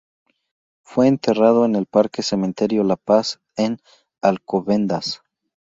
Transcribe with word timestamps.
Fue 0.81 1.05
enterrado 1.05 1.63
en 1.63 1.75
el 1.75 1.85
Parque-Cementerio 1.85 2.81
de 2.81 2.87
La 2.87 2.95
Paz, 2.95 3.39
en 3.55 3.79
Alcobendas. 4.19 5.21